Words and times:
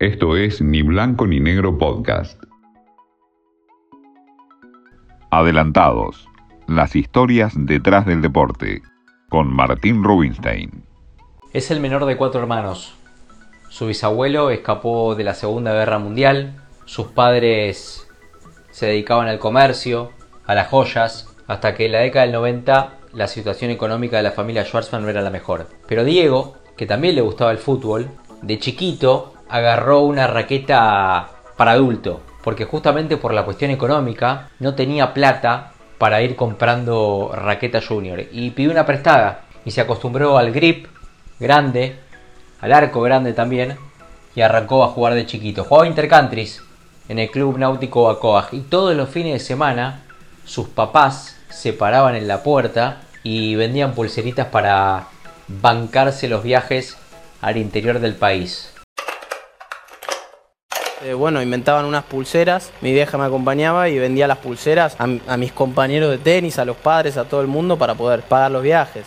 Esto 0.00 0.34
es 0.34 0.62
Ni 0.62 0.80
Blanco 0.80 1.26
ni 1.26 1.40
Negro 1.40 1.76
Podcast. 1.76 2.42
Adelantados. 5.30 6.26
Las 6.66 6.96
historias 6.96 7.52
detrás 7.54 8.06
del 8.06 8.22
deporte. 8.22 8.80
Con 9.28 9.52
Martín 9.52 10.02
Rubinstein. 10.02 10.86
Es 11.52 11.70
el 11.70 11.80
menor 11.80 12.06
de 12.06 12.16
cuatro 12.16 12.40
hermanos. 12.40 12.94
Su 13.68 13.88
bisabuelo 13.88 14.48
escapó 14.48 15.14
de 15.14 15.24
la 15.24 15.34
Segunda 15.34 15.74
Guerra 15.74 15.98
Mundial. 15.98 16.54
Sus 16.86 17.08
padres 17.08 18.08
se 18.70 18.86
dedicaban 18.86 19.28
al 19.28 19.38
comercio, 19.38 20.12
a 20.46 20.54
las 20.54 20.68
joyas, 20.68 21.28
hasta 21.46 21.74
que 21.74 21.84
en 21.84 21.92
la 21.92 21.98
década 21.98 22.24
del 22.24 22.32
90 22.32 23.00
la 23.12 23.26
situación 23.26 23.70
económica 23.70 24.16
de 24.16 24.22
la 24.22 24.32
familia 24.32 24.64
Schwarzman 24.64 25.02
no 25.02 25.10
era 25.10 25.20
la 25.20 25.28
mejor. 25.28 25.66
Pero 25.86 26.04
Diego, 26.04 26.56
que 26.74 26.86
también 26.86 27.16
le 27.16 27.20
gustaba 27.20 27.50
el 27.50 27.58
fútbol, 27.58 28.08
de 28.40 28.58
chiquito 28.58 29.34
agarró 29.50 30.00
una 30.00 30.26
raqueta 30.26 31.28
para 31.56 31.72
adulto, 31.72 32.20
porque 32.42 32.64
justamente 32.64 33.16
por 33.16 33.34
la 33.34 33.44
cuestión 33.44 33.70
económica 33.70 34.48
no 34.58 34.74
tenía 34.74 35.12
plata 35.12 35.72
para 35.98 36.22
ir 36.22 36.36
comprando 36.36 37.30
raqueta 37.34 37.80
junior 37.86 38.22
y 38.32 38.50
pidió 38.50 38.70
una 38.70 38.86
prestada 38.86 39.42
y 39.64 39.70
se 39.70 39.82
acostumbró 39.82 40.38
al 40.38 40.52
grip 40.52 40.86
grande, 41.38 41.96
al 42.60 42.72
arco 42.72 43.02
grande 43.02 43.32
también 43.32 43.76
y 44.34 44.40
arrancó 44.40 44.84
a 44.84 44.88
jugar 44.88 45.14
de 45.14 45.26
chiquito. 45.26 45.64
Jugaba 45.64 45.86
intercountries 45.86 46.62
en 47.08 47.18
el 47.18 47.30
club 47.30 47.58
náutico 47.58 48.08
Acoag 48.08 48.48
y 48.52 48.60
todos 48.60 48.96
los 48.96 49.10
fines 49.10 49.34
de 49.34 49.40
semana 49.40 50.04
sus 50.46 50.68
papás 50.68 51.36
se 51.50 51.72
paraban 51.72 52.14
en 52.14 52.28
la 52.28 52.42
puerta 52.42 53.02
y 53.22 53.54
vendían 53.56 53.92
pulseritas 53.92 54.46
para 54.46 55.08
bancarse 55.48 56.28
los 56.28 56.42
viajes 56.42 56.96
al 57.42 57.56
interior 57.56 57.98
del 57.98 58.14
país. 58.14 58.79
Eh, 61.02 61.14
bueno, 61.14 61.40
inventaban 61.40 61.86
unas 61.86 62.04
pulseras, 62.04 62.72
mi 62.82 62.92
vieja 62.92 63.16
me 63.16 63.24
acompañaba 63.24 63.88
y 63.88 63.98
vendía 63.98 64.28
las 64.28 64.36
pulseras 64.36 64.96
a, 64.98 65.36
mis 65.38 65.50
compañeros 65.50 66.10
de 66.10 66.18
tenis, 66.18 66.58
a 66.58 66.66
los 66.66 66.76
padres, 66.76 67.16
a 67.16 67.24
todo 67.24 67.40
el 67.40 67.46
mundo 67.46 67.78
para 67.78 67.94
poder 67.94 68.20
pagar 68.20 68.50
los 68.50 68.62
viajes. 68.62 69.06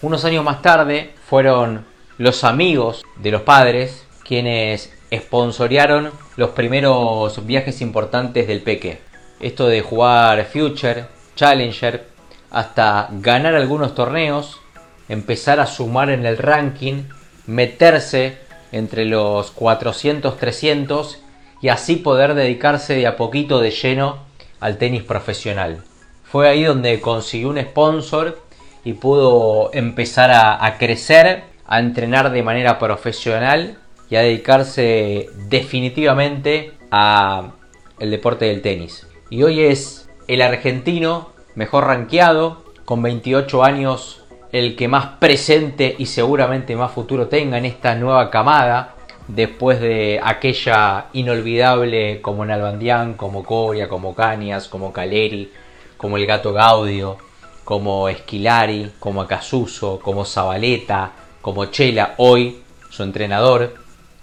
Unos 0.00 0.24
años 0.24 0.44
más 0.44 0.62
tarde 0.62 1.12
fueron 1.28 1.84
los 2.18 2.44
amigos 2.44 3.02
de 3.16 3.32
los 3.32 3.42
padres 3.42 4.06
quienes 4.22 4.92
sponsorearon 5.12 6.12
los 6.36 6.50
primeros 6.50 7.44
viajes 7.46 7.80
importantes 7.80 8.46
del 8.46 8.62
Peque. 8.62 9.00
Esto 9.40 9.66
de 9.66 9.80
jugar 9.80 10.44
Future, 10.44 11.06
Challenger, 11.34 12.06
hasta 12.52 13.08
ganar 13.10 13.56
algunos 13.56 13.96
torneos, 13.96 14.60
empezar 15.08 15.58
a 15.58 15.66
sumar 15.66 16.10
en 16.10 16.24
el 16.26 16.38
ranking, 16.38 17.02
meterse 17.46 18.38
entre 18.72 19.04
los 19.04 19.50
400, 19.52 20.36
300 20.36 21.18
y 21.60 21.68
así 21.68 21.96
poder 21.96 22.34
dedicarse 22.34 22.94
de 22.94 23.06
a 23.06 23.16
poquito 23.16 23.60
de 23.60 23.70
lleno 23.70 24.18
al 24.58 24.78
tenis 24.78 25.02
profesional. 25.02 25.84
Fue 26.24 26.48
ahí 26.48 26.64
donde 26.64 27.00
consiguió 27.00 27.50
un 27.50 27.60
sponsor 27.60 28.40
y 28.84 28.94
pudo 28.94 29.70
empezar 29.72 30.30
a, 30.32 30.76
crecer, 30.78 31.44
a 31.66 31.78
entrenar 31.78 32.32
de 32.32 32.42
manera 32.42 32.78
profesional 32.78 33.78
y 34.10 34.16
a 34.16 34.22
dedicarse 34.22 35.28
definitivamente 35.48 36.72
a 36.90 37.52
el 37.98 38.10
deporte 38.10 38.46
del 38.46 38.62
tenis. 38.62 39.06
Y 39.30 39.42
hoy 39.44 39.60
es 39.60 40.08
el 40.26 40.42
argentino 40.42 41.30
mejor 41.54 41.84
rankeado, 41.84 42.64
con 42.84 43.02
28 43.02 43.62
años 43.62 44.21
el 44.52 44.76
que 44.76 44.86
más 44.86 45.06
presente 45.18 45.96
y 45.98 46.06
seguramente 46.06 46.76
más 46.76 46.92
futuro 46.92 47.26
tenga 47.26 47.56
en 47.56 47.64
esta 47.64 47.94
nueva 47.94 48.30
camada, 48.30 48.94
después 49.26 49.80
de 49.80 50.20
aquella 50.22 51.06
inolvidable 51.14 52.20
como 52.20 52.44
Nalbandián, 52.44 53.14
como 53.14 53.42
Coria, 53.44 53.88
como 53.88 54.14
Cañas, 54.14 54.68
como 54.68 54.92
Caleri, 54.92 55.50
como 55.96 56.18
el 56.18 56.26
gato 56.26 56.52
Gaudio, 56.52 57.16
como 57.64 58.08
Esquilari, 58.08 58.92
como 58.98 59.22
Acasuso, 59.22 60.00
como 60.00 60.24
Zabaleta, 60.24 61.12
como 61.40 61.66
Chela, 61.66 62.14
hoy 62.18 62.58
su 62.90 63.02
entrenador. 63.02 63.74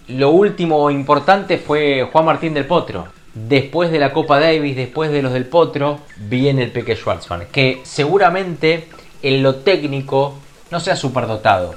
Lo 0.08 0.30
último 0.30 0.90
importante 0.90 1.58
fue 1.58 2.08
Juan 2.12 2.24
Martín 2.24 2.54
del 2.54 2.66
Potro. 2.66 3.08
Después 3.32 3.90
de 3.90 3.98
la 3.98 4.12
Copa 4.12 4.40
Davis, 4.40 4.76
después 4.76 5.10
de 5.10 5.22
los 5.22 5.32
del 5.32 5.46
Potro, 5.46 6.00
viene 6.16 6.64
el 6.64 6.72
Peque 6.72 6.96
Schwarzman, 6.96 7.46
que 7.50 7.80
seguramente 7.84 8.88
en 9.22 9.42
lo 9.42 9.56
técnico 9.56 10.38
no 10.70 10.80
sea 10.80 10.96
superdotado, 10.96 11.74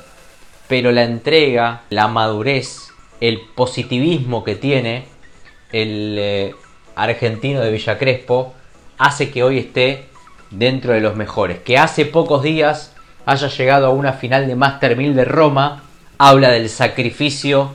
pero 0.68 0.92
la 0.92 1.04
entrega, 1.04 1.82
la 1.90 2.08
madurez, 2.08 2.90
el 3.20 3.42
positivismo 3.56 4.44
que 4.44 4.56
tiene 4.56 5.06
el 5.72 6.18
eh, 6.20 6.56
argentino 6.96 7.62
de 7.62 7.72
Villa 7.72 7.98
Crespo 7.98 8.54
hace 8.98 9.32
que 9.32 9.44
hoy 9.44 9.60
esté 9.60 10.06
dentro 10.52 10.94
de 10.94 11.02
los 11.02 11.16
mejores. 11.16 11.60
Que 11.60 11.78
hace 11.78 12.06
pocos 12.06 12.44
días 12.44 12.96
haya 13.26 13.48
llegado 13.48 13.88
a 13.88 13.92
una 13.92 14.14
final 14.14 14.48
de 14.48 14.56
Master 14.56 14.96
1000 14.96 15.16
de 15.16 15.26
Roma, 15.26 15.84
habla 16.18 16.50
del 16.50 16.70
sacrificio 16.70 17.72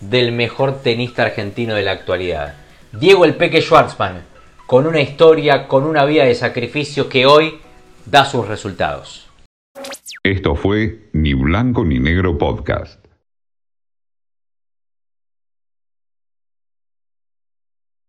del 0.00 0.32
mejor 0.32 0.80
tenista 0.82 1.22
argentino 1.24 1.74
de 1.74 1.82
la 1.82 1.92
actualidad. 1.92 2.54
Diego 2.92 3.24
el 3.24 3.34
Peque 3.34 3.60
Schwartzman, 3.60 4.22
con 4.66 4.86
una 4.86 5.00
historia, 5.00 5.66
con 5.66 5.84
una 5.84 6.04
vida 6.04 6.24
de 6.24 6.34
sacrificio 6.34 7.08
que 7.08 7.26
hoy 7.26 7.60
da 8.10 8.24
sus 8.24 8.46
resultados. 8.48 9.28
Esto 10.22 10.54
fue 10.56 11.08
Ni 11.12 11.32
Blanco 11.34 11.84
ni 11.84 11.98
Negro 11.98 12.36
Podcast. 12.36 12.99